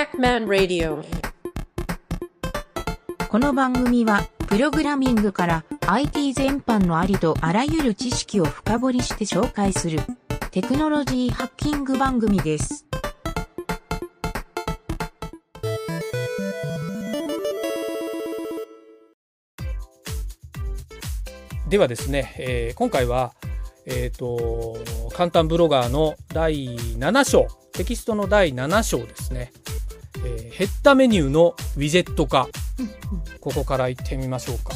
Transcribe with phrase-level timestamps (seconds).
[0.00, 1.04] Pac-Man Radio
[3.28, 10.00] この番組は、プログラミングから IT 全般のありとあらゆる知識を深掘りして紹介する
[10.52, 12.86] テクノロジーハッキング番組です。
[21.68, 23.34] ではですね、えー今回は、
[23.84, 24.78] えー、と
[25.14, 29.52] 簡単ブロガーの第7章テキストの第7章ですね、
[30.24, 32.48] えーヘッダメニューのウィジェット化
[33.40, 34.74] ここから行ってみましょうか。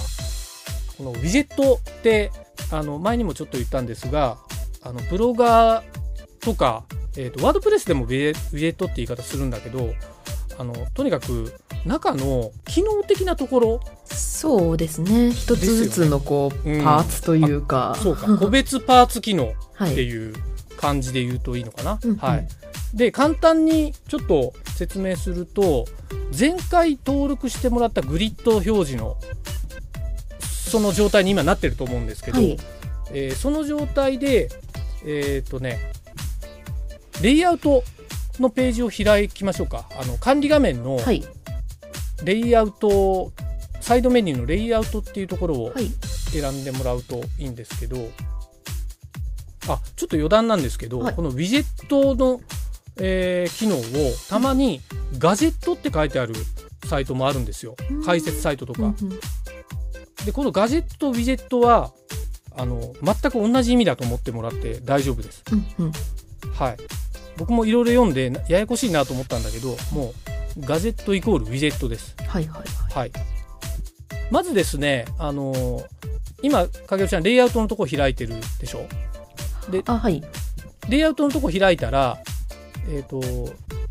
[0.97, 2.31] このウィジェットって
[2.71, 4.39] あの前にもちょっと言ったんですが
[4.83, 5.85] あのブロガー
[6.41, 6.85] とか、
[7.17, 9.93] えー、とワードプレスでもウィジェットって言い方するんだけど
[10.59, 11.53] あのとにかく
[11.85, 13.81] 中の機能的なところ。
[14.07, 15.33] そうですね。
[15.33, 17.97] 一つずつのこう、うんパーツというか。
[18.01, 18.39] そうか。
[18.39, 20.35] 個別パーツ機能はいっていう
[20.79, 21.99] 感じで言うといいのかな。
[22.19, 22.49] はい、
[22.95, 25.87] で簡単にちょっと説明すると
[26.37, 29.17] 前回登録してもらったグリッド表示の
[30.41, 32.57] その状態に今なってると思うんですけど、はい。
[33.13, 34.49] えーその状態で
[35.05, 35.79] えっ、とね
[37.21, 37.85] レイアウト
[38.41, 39.89] のページを開きましょうか。
[40.01, 41.23] あの管理画面のはい。
[42.25, 43.33] レイアウト、
[43.81, 45.91] サイドメニューのレイアウトっていうところをはい。
[46.31, 48.09] 選んでもらうといいんですけど。
[49.67, 51.15] あちょっと余談なんですけど、はい。
[51.15, 52.41] このウィジェットの、
[52.99, 53.81] えー機能を
[54.29, 54.81] たまに
[55.19, 56.35] ガジェットって書いてある
[56.87, 57.77] サイトもあるんですよ。
[57.91, 58.05] うん。
[58.05, 58.95] 解説サイトとか、
[60.25, 61.93] でこのガジェットウィジェットは
[62.57, 65.43] あの全く同じ意味だと思ってもらって大丈夫です。
[66.55, 66.77] はい。
[67.37, 70.15] 僕もいろいろ読んでなややこしいなと思ったんだけども
[70.57, 72.15] うガジェットイコールウィジェットです。
[72.29, 73.13] はいはいはい。
[74.31, 75.85] まずですね、あのー
[76.43, 78.87] 今、影尾ちゃん、レイアウトのとこ開いてるでしょ？
[79.71, 80.23] であはい。
[80.91, 82.19] レイアウトのとこ開いたら、
[82.89, 83.21] えっ、と、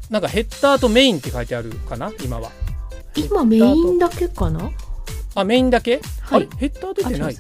[0.10, 2.12] なんかヘッダーとメインって書いてあるかな？
[2.24, 2.52] 今は。
[3.16, 4.72] 今メインだけかな？
[5.36, 6.48] あ、メインだけ、はい。
[6.58, 7.36] ヘッダー出あてない？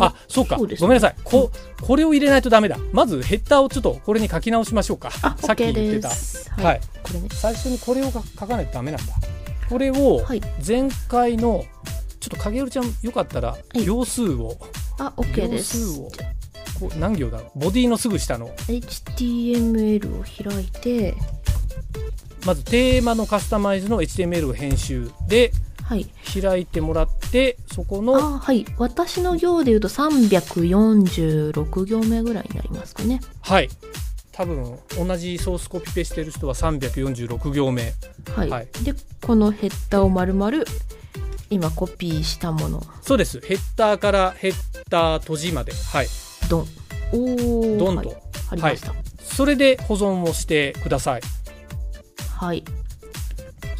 [0.00, 0.58] あ、そうか。
[0.58, 1.16] そうですごめんなさい。
[1.24, 2.76] こ、これを入れないとダメだ。
[2.92, 5.10] まずヘッダーをちょっとこれに書き直しましょうか。
[5.22, 6.08] あさっき言ってた。
[6.08, 6.14] は
[6.62, 6.64] い。
[6.64, 6.80] はい。
[7.02, 7.28] これね。
[7.30, 9.14] 最初にこれを書かないとダメなんだ。
[9.70, 10.42] これをはい。
[10.66, 11.64] 前回の、
[12.20, 13.84] ちょっと影尾ちゃんよかったらい。
[13.84, 14.56] 行数を、
[14.98, 15.98] あ OK です。
[16.00, 16.04] を。
[16.04, 16.35] こう
[16.98, 17.40] 何行だ？
[17.54, 18.48] ボディのすぐ下の。
[18.68, 21.14] HTML を開いて。
[22.46, 25.50] まずテーマのカスタマイズの HTML を編集で
[25.82, 26.06] はい。
[26.40, 28.64] 開いてもらってそこのあはい。
[28.78, 33.20] 私の行で言うと346行目ぐらいになりますかね。
[33.40, 33.68] はい。
[34.32, 37.92] 多分同じソースコピペしてる人は346行目。
[38.34, 38.68] はい、はい。
[38.82, 40.58] でこのヘッダーを丸々
[41.50, 42.82] 今コピーしたもの。
[43.02, 43.40] そうです。
[43.40, 44.54] ヘッダーからヘッ
[44.88, 45.72] ダー閉じまで。
[45.72, 46.06] はい
[46.48, 46.66] ドン
[47.12, 48.18] おードンとはい、
[48.48, 48.94] 貼りました。
[49.18, 51.20] それで保存をしてください。
[52.36, 52.64] はい、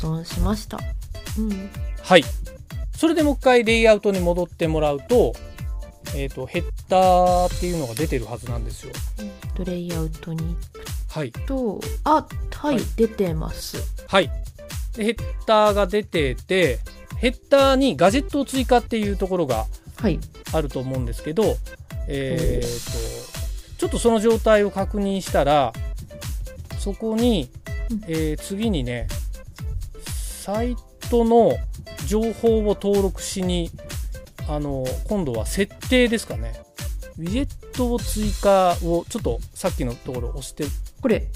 [0.00, 0.78] 保存しました。
[1.38, 1.70] うん。
[2.02, 2.24] はい。
[2.96, 5.34] それでもう一回レイアウトに戻ってもらうと,、
[6.14, 8.92] えー、とヘッダーっていうのが出てるはずなんですよ。
[9.54, 10.56] とレイアウトに
[11.08, 12.84] はい行くとあはい、はい。
[12.96, 13.78] 出てます。
[14.06, 14.30] はい。
[14.96, 16.78] でヘッダーが出てて、
[17.18, 19.66] ヘッダーにガジェットを追加っていうところが
[19.96, 20.18] はい。
[20.52, 21.56] あると思うんですけど、
[22.08, 25.72] えー、と、ちょっとその状態を確認したら、
[26.78, 27.50] そこに
[27.90, 29.06] うん、えー次にね、
[30.06, 30.76] サイ
[31.10, 31.56] トの
[32.06, 33.70] 情報を登録しに、
[34.48, 36.54] あの、今度は設定ですかね。
[37.18, 40.64] ウィジェットを追加を、ちょっとさっきのところ押して、
[41.00, 41.28] これ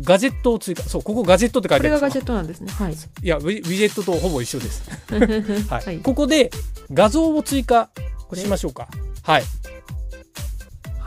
[0.00, 4.82] ガジェットを追加、そう、ここガジェットって書いてあるこれがガジェットなんですねはいいやウィウィジェットとほぼ一緒です。
[5.70, 6.50] はいはいここで
[6.92, 7.90] 画像を追加
[8.34, 8.88] しましょうか。
[9.22, 9.42] はい。
[9.42, 9.57] はい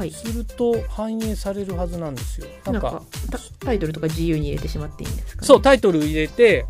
[0.09, 2.47] すると反映されるはずなんですよ。
[2.65, 6.65] なんんかタタイトルとか自由に入れてしまっていいんですか、ね、そうタイトル入れて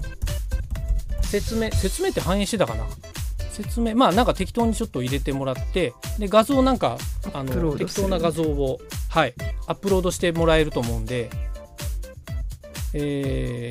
[1.21, 2.85] 説明説明って反映してたかな？
[3.51, 6.97] 説明まあなんか適当にちょっと入れてもらってで画像なんか
[7.33, 9.33] あの適当な画像をはい
[9.67, 11.29] アップロードしてもらえると思うんで、
[12.93, 13.69] え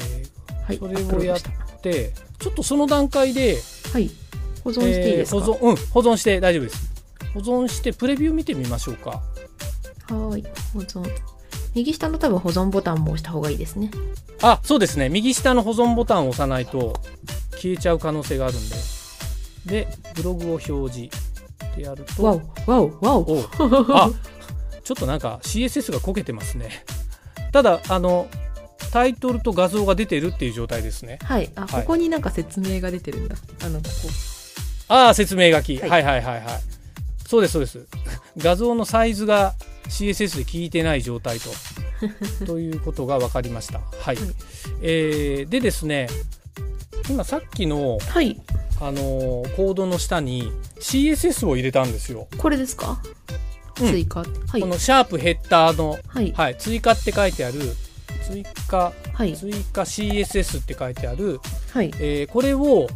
[0.66, 1.50] はいそれをアップロードした。
[1.50, 3.58] ーでちょっとその段階で
[3.92, 4.10] はい。
[4.62, 6.90] 保存していいですか、えー保存うん保存して大丈夫です。
[7.32, 9.22] 保存してプレビュー見てみましょうか
[10.14, 10.42] はーい
[10.72, 11.08] 保存。
[11.74, 13.90] 右下の多分保存ボタンも押した方がいいですね。
[14.42, 15.08] あそうですね。
[15.08, 16.94] 右下の保存ボタンを押さないと
[17.52, 18.76] 消えちゃう可能性があるんで。
[19.66, 21.30] でブログを表示。
[21.70, 22.32] ってやるとわ
[22.66, 23.46] おわおわお。
[23.94, 24.10] あ
[24.82, 26.84] ちょっとなんか CSS がこけてますね。
[27.52, 28.28] ただあの
[28.92, 31.18] タイトルと画像が出てるっていう状態ですね。
[31.22, 31.50] はい。
[31.54, 31.82] あ、はい。
[31.82, 33.36] ここになんか説明が出てるんだ。
[33.64, 33.90] あのここ。
[34.88, 36.44] ああ説明書き、は、はいいはいはいはい。
[37.24, 37.86] そうですそうです。
[38.38, 39.54] 画像のサイズが
[39.88, 41.50] CSS で効いてない状態と
[42.46, 43.80] ということが分かりました。
[43.80, 44.16] はい。
[44.16, 44.34] はい
[44.82, 46.08] えーでですね、
[47.08, 48.40] 今さっきの、はい。
[48.80, 52.28] あのーコードの下に CSS を入れたんですよ。
[52.38, 53.02] これですか、
[53.80, 54.20] うん追加。
[54.20, 54.66] はいこ。
[54.66, 56.32] のシャープヘッダーの、はい。
[56.32, 57.58] はい、追加って書いてある、
[58.26, 59.34] 追加、はい。
[59.34, 61.40] 追加 CSS って書いてある、
[61.72, 61.90] はい。
[61.98, 62.88] えーこれを、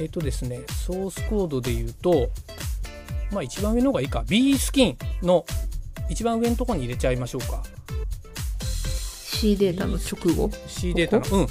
[0.00, 2.30] えっ、とですね、ソースコードで言うと、
[3.30, 5.44] まあ一番上の方がいいか、B スキンの
[6.08, 7.62] 一番上のところに入れちゃいましょうか。
[8.60, 11.48] C データの直後？C データの、うん。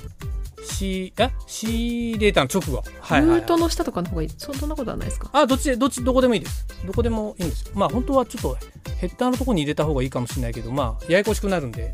[0.65, 2.83] C、え ?C データの直後。
[2.99, 3.39] はいはい、はい。
[3.39, 4.29] ルートの下とかの方がいい。
[4.37, 5.29] そそんなことはないですか？
[5.33, 6.65] あ、どっちで、どっち、どこでもいいです。
[6.85, 7.73] どこでもいいんですよ。
[7.75, 8.57] まあ本当はちょっと
[8.97, 11.93] ヘッダーのところに入れた方がいいかもしれないけど、まあややこしくなるんで、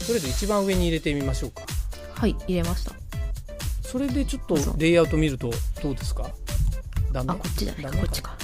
[0.00, 1.62] とりあえず一番上に入れてみましょうか。
[2.14, 2.36] はい。
[2.46, 2.92] 入れました。
[3.82, 5.50] それでちょっとレイアウト見ると
[5.82, 6.30] どうですか？
[7.12, 7.32] ダメ？
[7.32, 8.36] あ、こっちじゃないこっちか。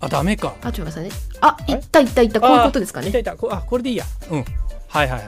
[0.00, 0.54] あ、ダメか。
[0.62, 1.38] あ、ちょっと待ってくださいね。
[1.40, 2.40] あ、えいったいったいった。
[2.40, 3.08] こういうことですかね。
[3.08, 3.36] いたいた。
[3.36, 4.04] こあ、これでいいや。
[4.30, 4.44] うん。
[4.86, 5.22] はいはいはい。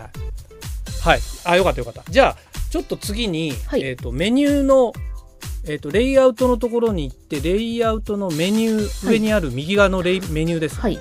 [1.03, 1.21] はい。
[1.45, 2.05] あ、よかったよかった。
[2.11, 2.37] じゃあ、
[2.71, 4.93] ちょっと次に、はいえっ、と、メニューの、
[5.67, 10.81] えっ、と、レイアウトのところに行って、レイアウトのメニュー、はい上にある右側のレイメニューです。
[10.81, 10.99] はい。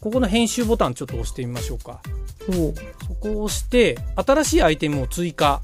[0.00, 2.00] ここの編集ボタンちょっと押してみましょうか。
[2.46, 5.62] そこを押して、新しいアイテムを追加。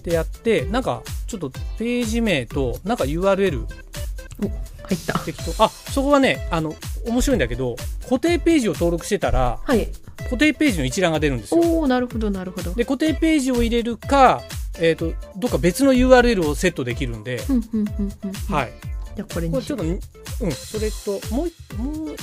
[0.00, 3.66] ってやって、なんか、ちょっとページ名と、なんか URL
[4.48, 5.18] 入った。
[5.20, 5.64] 適当。
[5.64, 6.74] あ、そこはね、あの、
[7.06, 9.88] 面白いんだけど、固定ページを登録してたら、はい。
[10.24, 11.60] 固定ページの一覧が出るんですよ。
[11.60, 12.72] おおなるほど、なるほど。
[12.74, 14.42] で、固定ページを入れるか、
[14.80, 17.40] えっ、と、どっか別の URL をセットできるんで。
[18.48, 18.94] はいい。
[19.16, 20.00] じゃあ、これにちょっとに、
[20.40, 22.16] うん、それと、もう一、もう、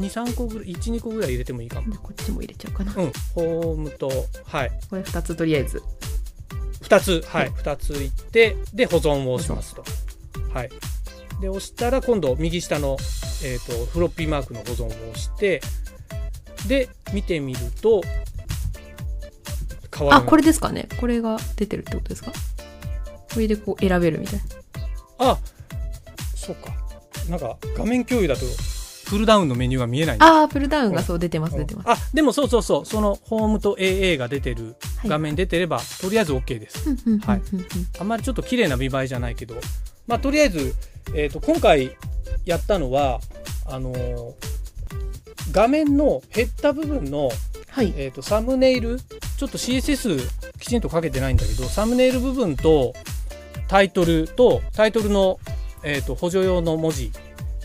[0.00, 1.94] 2、3個ぐらい、1、2個ぐらい入れてもいいかも。
[1.96, 2.92] こっちも入れちゃうかな。
[2.96, 4.10] うん、ホームと、
[4.44, 4.72] はい。
[4.90, 5.82] これ二つとりあえず。
[6.82, 9.84] 2つ、ははいい、2ついって、で、保存を押しますと。
[10.52, 10.70] はい。
[11.40, 12.96] で、押したら、今度、右下の、
[13.44, 15.60] えっ、と、フロッピーマークの保存を押して、
[16.66, 18.02] で、見てみると、
[19.96, 20.26] 変わあ、る。
[20.26, 20.88] これですかね。
[21.00, 22.32] これが出てるってことですか？
[23.32, 24.40] これでこう選べるみたい
[25.18, 25.30] な。
[25.30, 25.38] あ
[26.34, 26.70] そうか。
[27.30, 28.40] なんか画面共有だと
[29.08, 31.58] プルダウンのメニューが見えないんあー、プルダウンがそう出てます、うん。
[31.60, 32.02] 出てます。
[32.02, 32.86] あでもそうそうそう。
[32.86, 35.08] そのホームと AA が出てるはい。
[35.08, 36.90] 画面出てれば、とりあえず OK です。
[37.24, 37.42] はい。
[37.98, 39.54] あんまりちょっと綺麗な見栄えじゃないけど
[40.06, 40.74] まあとりあえず、
[41.14, 41.96] えー、と今回
[42.44, 43.20] やったのは
[43.66, 44.56] あのー
[45.52, 47.30] 画面のヘッダ部分の、
[47.68, 47.94] はい。
[47.96, 50.18] えー、とサムネイルちょっと CSS
[50.58, 52.94] きちんとかけてないんだけどサムネイル部分と
[53.68, 55.38] タイトルとタイトルの、
[55.82, 57.12] えー、と補助用の文字、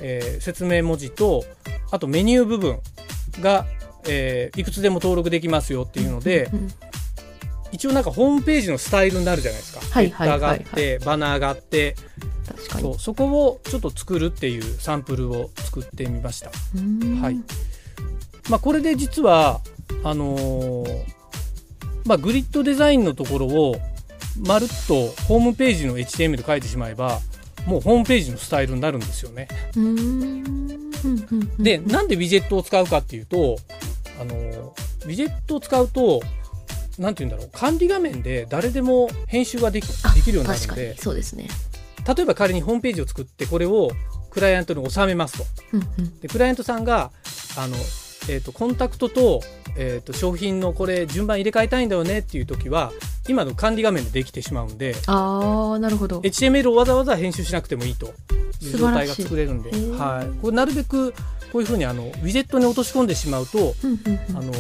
[0.01, 1.43] えー説明文字と
[1.91, 2.79] あとメニュー部分
[3.41, 3.65] が、
[4.07, 6.49] えーいくつでも登録できますよっていうので、
[7.71, 11.95] 一応なんかホームページのスタイルになるじゃないですか、はいはいヘッダーがあっはいて、バナーがあって。
[12.47, 12.83] 確かに。
[12.83, 16.50] そうそこをちょっと作るっていうサンプルを作ってみました。
[17.21, 17.39] はい。
[18.50, 19.62] まあ、これで実は
[20.03, 21.03] あのー
[22.06, 23.75] まあ、グリッドデザインのところを
[24.45, 27.19] まるっとホームページの HTML 書いてしまえば
[27.67, 29.47] もうホームページのスタイルになるんですよね。
[31.59, 33.57] でなんでウィジェットを使うかっていうと、
[34.19, 36.21] あのーウィジェットを使うと
[36.99, 37.57] なんて言うんだろう。
[37.57, 41.47] 管理画面で誰でも編集ができあできるようになるのでそうですね。
[42.15, 43.91] 例えば仮にホームページを作ってこれを
[44.31, 45.45] クライアントに収めますと。
[45.73, 46.19] うんうん。
[46.19, 47.11] でクライアントさんが
[47.57, 47.75] あの、
[48.29, 49.41] えー、とコンタクトと,、
[49.77, 52.91] えー、と商品のこれ順番入れ替えたいんだよねっていう時は
[53.27, 54.95] 今の管理画面でできてしまうんで。
[55.07, 56.19] ああなるほど。
[56.21, 58.13] HTML をわざわざ編集しなくてもいいと
[58.62, 61.13] いう状態が作れるんで、はい、これなるべく
[61.51, 63.75] こういうふうにあのウィジェットに落とし込んでしまうと、
[64.36, 64.51] あの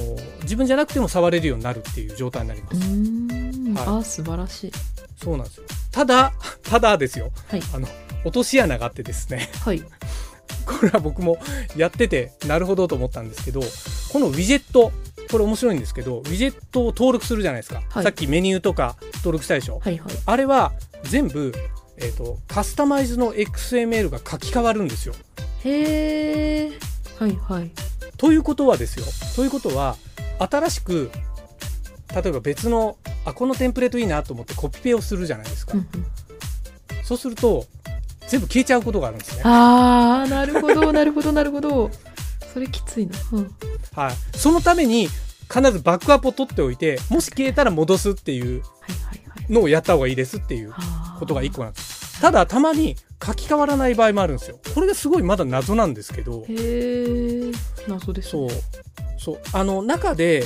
[0.43, 2.77] 自分じゃなくても触れるようになるっていう状態になります。
[2.77, 2.89] はい。
[3.87, 4.71] あー素晴らしい。
[5.23, 5.63] そうなんですよ。
[5.91, 6.33] ただ
[6.63, 7.31] ただですよ。
[7.47, 7.61] はい。
[7.73, 7.87] あの
[8.23, 9.49] 落とし穴があってですね。
[9.63, 9.81] はい。
[10.65, 11.37] これは僕も
[11.75, 13.61] やっててなるほどと思ったんですけど
[14.11, 14.91] このウィジェット
[15.31, 18.03] これ面白いんですけどウィジェットを登録するじゃないですか、はい。
[18.03, 20.13] さっきメニューとか登録したでしょ、はいはい。
[20.25, 21.53] あれは全部、
[22.01, 25.13] えー、とカスタマイズの XML が書き換わるんですよ
[25.63, 26.71] へえ。
[27.19, 27.71] はいはい。
[28.17, 29.05] ということはですよ
[29.35, 29.95] ということは
[30.39, 31.11] 新しく
[32.15, 35.87] 例えば別のあこのテンプレートいいなと思ってコピペをするじゃないですか、うんうん
[37.03, 37.65] そうすると
[38.27, 41.91] 全部消えちゃうことがあるんですねああなるほどなるほどなるほど。
[42.53, 43.17] それきついな。
[43.33, 43.51] うん
[43.93, 45.07] はい、そのために
[45.53, 48.63] 必ずバックアップを取っておいてもし消えたら戻すっていう。
[49.51, 50.73] のをやった方がいいですっていう
[51.19, 51.90] ことが1個なんです
[52.21, 54.59] ただたまに書き換わらない場合もあるんですよ。
[54.75, 56.45] これがすごいまだ謎なんですけど。
[56.47, 57.51] へえ。
[57.87, 58.47] 謎ですそう。
[58.47, 58.53] ね。
[59.17, 59.39] そう。
[59.53, 60.43] あの中で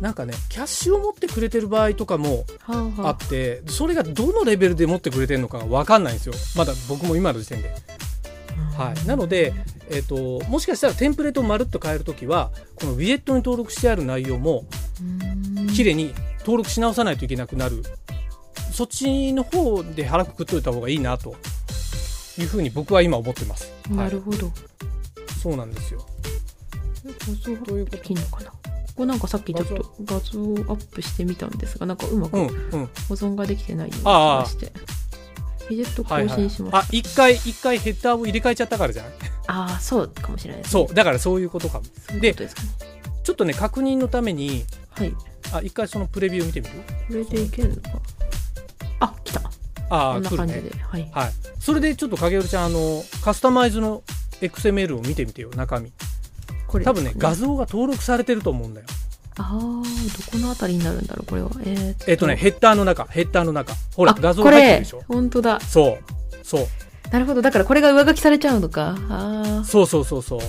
[0.00, 3.10] なんかねキャッシュを持ってくれてる場合とかもはあはあ。
[3.12, 6.34] ってそれがどのレベルで持ってくれてるのかが分かんないんですよ。
[6.54, 7.74] まだ僕も今の時点で。
[8.78, 8.82] あ。
[8.84, 9.54] はい、なので、
[9.90, 14.66] えっともしかしたらテンプレートをまるっと変えるときはこのウィジェットに登録してある内容も
[15.00, 15.66] うん。
[15.68, 17.82] 綺麗に登録し直さないといけなくなる
[18.76, 21.34] そっちの方で腹くくっといた方がいいなと
[22.38, 23.72] いうふうに僕は今思ってます。
[23.88, 24.46] なるほど。
[24.48, 24.54] はい、
[25.42, 26.04] そうなんですよ。
[27.04, 28.56] 画像アップできんのかなこ
[28.96, 32.84] こなんかさっきちょっと画像アップしてみたんですが、なんかうまくうん保うん。
[33.10, 34.66] 存ができてないような気がして。
[34.66, 36.62] ウィジェット更はいはい新し。
[36.62, 36.86] ます。
[36.86, 39.12] あ一回一回ヘッダーを入れ替えちゃったからじゃない？
[39.48, 40.86] ああ、そうかもしれないですね。
[40.86, 41.84] そうだからそういうことかも。
[42.20, 42.68] ですかね。
[43.24, 45.10] ちょっとね確認のためにはい。
[45.12, 45.16] こ
[45.52, 46.66] あ一回そのプレビュー見てみ
[47.08, 47.24] る？
[47.24, 48.00] れでいけるのか。
[49.00, 49.40] あ、来た。
[49.88, 50.62] ああこんな感じで。
[50.62, 50.70] ね。
[50.88, 51.10] はい。
[51.12, 51.32] はい。
[51.60, 54.02] それでちょっと影織ちゃんあのカスタマイズの
[54.40, 55.92] XML を見てみてよ中身。
[56.66, 57.46] これ多分ね画像。
[57.46, 58.86] 像が登録されてると思うんだよ。
[59.38, 59.82] ああ、ど
[60.32, 61.50] このあたりになるんだろう、これは。
[61.64, 65.02] えー、えっとねヘッダーの中ヘッダーの中ほらあ画像これ入ってるでしょ。
[65.06, 65.60] 本当だ。
[65.60, 66.66] そうそう
[67.12, 67.42] なるほど。
[67.42, 68.96] だからこれが上書きされちゃうのか。
[69.08, 70.40] あそうそうそうそう。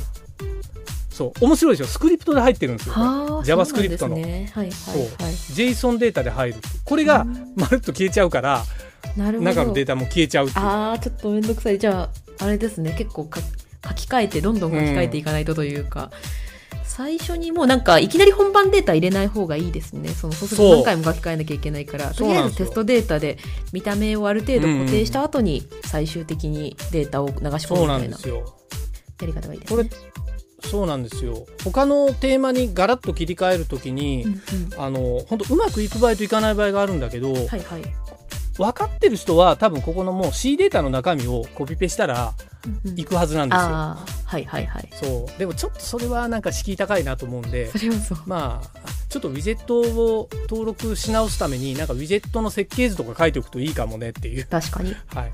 [1.17, 2.93] そう面白いでしょスクリプトで入ってるんですよ。
[2.95, 4.51] JavaScript のね。
[4.53, 4.69] はい。
[4.69, 6.55] JSON データで入る
[6.85, 8.63] これがうんまるっと消えちゃうから
[9.15, 9.49] なるほど。
[9.49, 11.79] 中のデータも消えちゃうああ、ちょっとめんどくさい。
[11.79, 12.09] じゃ
[12.39, 12.93] あ、あれですね。
[12.97, 13.39] 結構か
[13.87, 16.11] 書き換えて、どんどん書き換えていかないとというか。
[16.83, 20.09] 最初にもうなんかいきなり本番データ入れない方がいいですね。
[20.09, 23.37] そのそうすると何回も書き換えなきゃいけないから、とりあえずテストデータで
[23.71, 29.89] 見た目をある程度固定した後に最終的にデータを流し込むみたいなやり方がいいですこねれ。
[30.61, 34.39] そうなんですよ他のテーマにガラッと切り替えるときに、うんうん
[34.77, 37.61] あの本当うまくいく場合といかない場合があるんだけど、はいはい。
[38.57, 42.33] 分かってる人は多分ここのもう C データの中身をコピペしたら
[42.67, 44.89] うんうんいくはずなんですよ、ああ、はいはいはい。
[44.91, 47.71] そうでもちょっとそれはなんか敷居高いなと思うんで。
[48.25, 54.93] まあちょっとウィジェットを登録し直すためになんかウィジェットの設計図とか書いておくといいかもねっていう確かに。
[55.07, 55.31] はい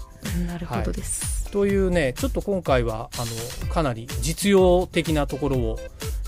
[0.48, 1.50] なるほどです。
[1.52, 5.80] というねちょっと今回はあのかなり実用的なところを、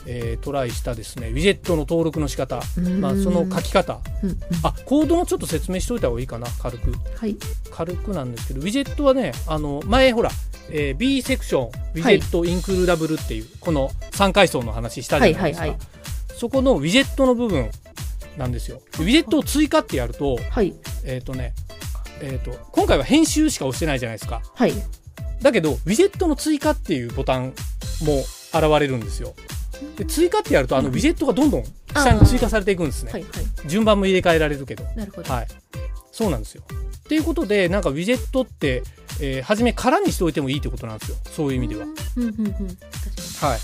[0.06, 3.02] えートライしたですねウィジェットの登録の仕方、うん。
[3.02, 4.00] まあ、その書き方。
[4.24, 4.38] うんうん。
[4.64, 6.94] あコードもちょっと説明しといた方がいいかな軽く。
[7.18, 7.36] はい。
[7.72, 10.32] 軽くなんですけどウィジェットはねあの前ほら、
[10.70, 15.86] えー B セクションウィジェットインクルーダブルっていう、この3階層の話したじゃないですか、はいはいは
[16.36, 17.70] そこのウィジェットの部分
[18.38, 18.82] なんですよ。
[19.00, 20.74] ウィジェットを追加ってやるとはい。
[21.06, 21.54] えっ、とね
[22.22, 24.42] えー、と今回は編集しか押してないじゃないですか。
[24.54, 24.74] はい。
[25.42, 27.54] だけどウィジェットの追加っていうボタン
[28.04, 28.20] も
[28.54, 29.34] 現れるんですよ
[29.98, 31.64] で追加ってやるとあのウィジェットがどんどん
[31.94, 33.68] 下に追加されていくんですね、はいはい。
[33.68, 34.84] 順番も入れ替えられるけど。
[34.96, 35.34] なるほど。
[35.34, 35.48] はい。
[36.12, 36.64] そうなんですよ。
[36.98, 38.84] っていうことでなんかウィジェットって、
[39.22, 41.18] えー初め空にしておいてもいいってことなんですよ。
[41.32, 41.86] そういう意味では、
[42.18, 42.48] うんうんうん。
[43.42, 43.60] はい。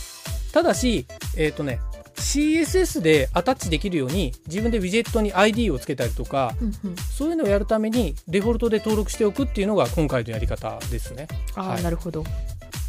[0.54, 1.06] ただし
[1.38, 1.80] えっ、とね
[2.16, 6.96] CSS でアタッチできるように自分でウィジェットに ID をつけたりとかうんうん。
[6.96, 11.28] そういうのをやるためにデフォルトで登録しておくっていうのが今回のやり方ですね。
[11.56, 11.84] ああ、はい。
[11.84, 12.24] なるほど。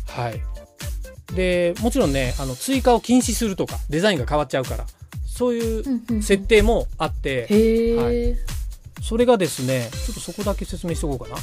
[0.06, 0.51] はい
[1.34, 4.86] でもちろんねあの追加を禁止するとかデザインが変わっちゃうから
[5.26, 7.46] そういう設定もあって、
[7.96, 8.10] は
[9.02, 11.36] それがですねちょっとそこだけ説明しておこうかな。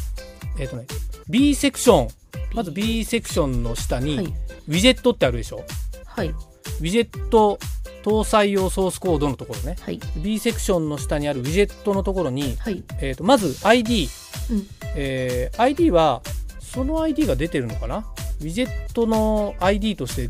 [0.60, 0.86] えっ、とね
[1.28, 2.08] B セクション。
[2.54, 4.26] まず B セクションの下に、はい。
[4.26, 5.64] ウィジェットってあるでしょ？
[6.06, 6.30] はい。
[6.30, 7.60] ウィジェット
[8.04, 9.76] 搭載用ソースコードのところね。
[9.82, 10.00] はい。
[10.18, 12.84] B セクションの下にあるウィジェットのところに、はい。
[13.02, 14.08] えー、とまず ID、
[14.52, 14.68] うん。
[14.96, 16.22] えー ID は
[16.60, 18.06] その ID が出てるのかな？
[18.42, 20.30] ウィジェットの ID として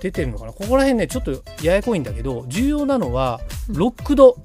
[0.00, 0.52] 出てるのかな？
[0.52, 3.76] ここら辺ねちょっとややこいんだけど重要なのはうん。
[3.76, 4.36] ロックド、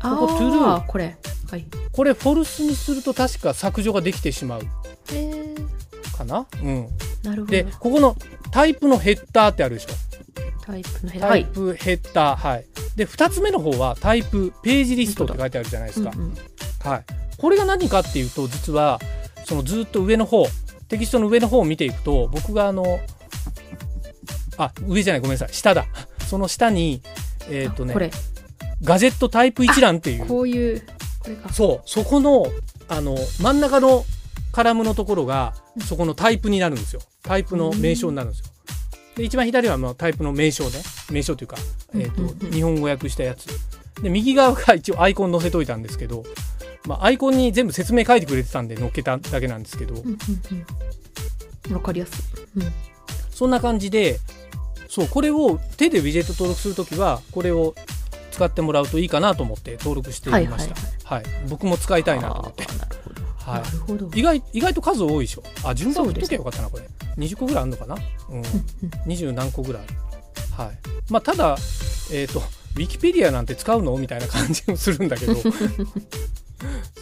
[0.00, 1.16] あここ true あ、これ。
[1.50, 1.64] はい。
[1.92, 4.62] これフォルスにすると確か削除ができてしまう。
[6.16, 6.88] かな、うん、
[7.22, 7.46] なるほど。
[7.46, 8.16] でここの
[8.50, 9.88] タイプのヘッダーってあるでしょ？
[10.64, 11.44] タイプのヘはい。
[11.44, 12.64] タイプヘッダーはい。
[12.96, 16.34] で2つ目の方はタイプページリストって書いてあるじゃないですか、うんうん。
[16.82, 17.04] はい、
[17.36, 18.98] これが何かっていうと実は
[19.44, 20.46] そのずっと上の方
[20.88, 23.00] テキストの上の方を見ていくと僕があの
[24.58, 25.48] あ上じゃないごめんなさい。
[25.52, 25.86] 下だ。
[26.28, 27.02] その下に
[27.48, 28.10] えっ、とねあこれ、
[28.82, 30.26] ガジェットタイプ一覧っていう。
[30.26, 30.82] こういう、
[31.20, 31.52] これか。
[31.52, 31.88] そう。
[31.88, 32.46] そこの
[32.88, 34.04] あの真ん中の
[34.52, 35.82] カラムのところがうん。
[35.82, 37.00] そこのタイプになるんですよ。
[37.22, 38.46] タイプの名称になるんですよ。
[39.16, 40.82] で一番左はまあタイプの名称ね。
[41.10, 41.56] 名称というか、
[41.94, 43.46] えーと日本語訳したやつ。
[44.02, 46.24] で右側が一応アイコン載せといたんですけど、
[46.86, 50.18] まあ、アイコンに全部説明書いてくれてたんで載っけただけなんですけど、うんうん
[51.68, 51.74] うん。
[51.74, 52.12] わかりやす
[52.58, 52.60] い。
[52.60, 52.72] うん。
[53.30, 54.18] そんな感じで
[54.88, 57.74] そうこれを手でウィジェット登録するときはこれを
[58.30, 60.74] 使ってもらうといいかなと思って登録してみました、
[61.04, 62.64] はい僕も使いたいなと思って。
[63.38, 63.62] は
[64.14, 64.18] い。
[64.18, 65.42] 意外意外と数多いでしょ。
[65.64, 66.84] あ順番振っときゃよかったなこれ。
[67.18, 67.96] 20個ぐらいあるのかな？
[68.30, 68.38] うん。
[68.38, 68.42] うん
[69.06, 69.82] 20何個ぐらい。
[69.82, 70.78] あるはい。
[71.10, 71.56] まあただ
[72.12, 73.96] えっ、とウィキペディアなんて使うの？
[73.96, 75.34] みたいな感じもするんだけど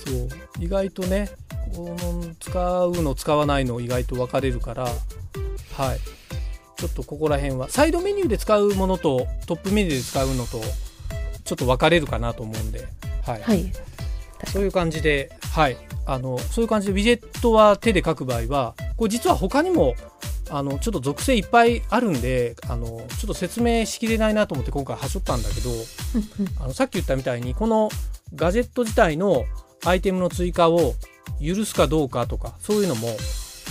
[0.06, 0.28] そう。
[0.58, 1.30] 意外とね
[1.74, 5.98] この使うの使わないの意外と分かれるからはい。
[6.76, 7.68] ちょっとここら辺は。
[7.68, 10.60] サイドメニューで使うものとトップメニューで使うのと
[11.44, 12.86] ちょっと分かれるかなと思うんで、
[13.24, 13.42] はい。
[13.42, 13.72] はい。
[14.46, 19.94] そういう感じで、はい、あのそういう感じでウィジェットは手で書く場合はこれ実は他にも
[20.50, 25.70] あのちょっと属性いっぱいあるんであのちょっと説明しきれないなと思って今回はしょったんだけど
[26.60, 27.88] あのさっき言ったみたいにこの
[28.34, 29.44] ガジェット自体の
[29.84, 30.94] アイテムの追加を
[31.44, 33.08] 許すかどうかとかそういうのも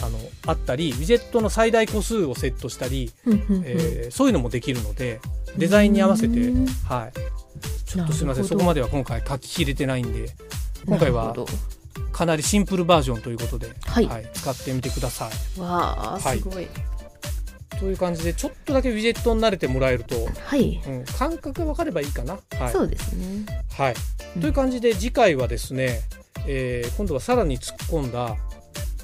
[0.03, 5.19] あのあったりウィジェットの最大個数をセットしたり、えーそういうのもできるので
[5.57, 7.13] デザインに合わせて、うんはい、
[7.85, 10.29] ちょっとすみませんそこまでは今回書ききれてないんで
[10.85, 11.33] 今回は
[12.11, 14.29] かなりシンプルバージョンということで、はい。
[14.33, 15.57] 使ってみてください。
[15.57, 16.39] どわあはい。
[16.39, 16.67] すごい。
[17.83, 20.81] という感じでちょっとだけウィジェットに慣れてもらえると、はい。
[20.87, 22.39] うん、感覚が分かればいいかな。
[22.57, 23.45] はいそうですね。
[23.77, 23.95] はい、
[24.37, 25.99] うんという感じで次回はですね、
[26.47, 28.37] えー今度はさらに突っ込んだ、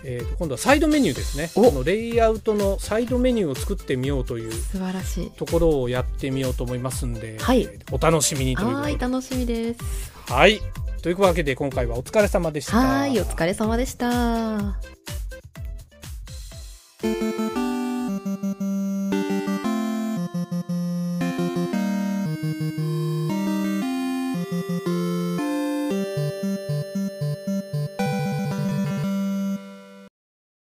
[0.05, 5.31] えーと今度はサイドメニューですねおこのレイアウトのサイドメニューを作ってみようという素晴らしい。
[5.31, 9.81] ところをやってみようと思いますんで、はいえーお楽しみにというはーい、楽しみです。
[10.31, 10.61] はい
[11.01, 12.77] というわけで今回はお疲れ様でした。
[12.77, 14.79] はーい、お疲れ様でした。